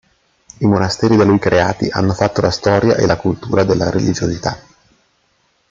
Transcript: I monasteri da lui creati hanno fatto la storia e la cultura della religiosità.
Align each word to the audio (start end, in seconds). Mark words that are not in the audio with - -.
I 0.57 0.65
monasteri 0.65 1.15
da 1.15 1.23
lui 1.25 1.37
creati 1.37 1.87
hanno 1.89 2.13
fatto 2.13 2.41
la 2.41 2.49
storia 2.49 2.95
e 2.95 3.05
la 3.05 3.17
cultura 3.17 3.63
della 3.63 3.91
religiosità. 3.91 4.57